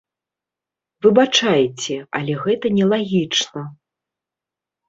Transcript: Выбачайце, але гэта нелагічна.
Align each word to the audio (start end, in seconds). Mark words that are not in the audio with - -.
Выбачайце, 1.05 1.99
але 2.21 2.33
гэта 2.47 2.67
нелагічна. 2.79 3.61